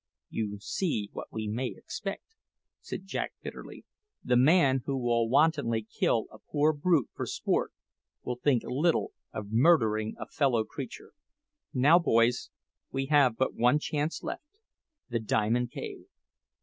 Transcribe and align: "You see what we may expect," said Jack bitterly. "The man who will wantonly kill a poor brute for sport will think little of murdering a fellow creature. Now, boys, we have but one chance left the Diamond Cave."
"You 0.31 0.57
see 0.59 1.11
what 1.13 1.31
we 1.31 1.47
may 1.47 1.67
expect," 1.75 2.23
said 2.79 3.05
Jack 3.05 3.33
bitterly. 3.43 3.85
"The 4.23 4.35
man 4.35 4.81
who 4.87 4.97
will 4.97 5.29
wantonly 5.29 5.83
kill 5.83 6.25
a 6.31 6.39
poor 6.39 6.73
brute 6.73 7.09
for 7.13 7.27
sport 7.27 7.71
will 8.23 8.37
think 8.37 8.63
little 8.65 9.11
of 9.31 9.51
murdering 9.51 10.15
a 10.17 10.25
fellow 10.25 10.63
creature. 10.63 11.13
Now, 11.71 11.99
boys, 11.99 12.49
we 12.91 13.05
have 13.13 13.37
but 13.37 13.53
one 13.53 13.77
chance 13.77 14.23
left 14.23 14.57
the 15.07 15.19
Diamond 15.19 15.69
Cave." 15.69 16.05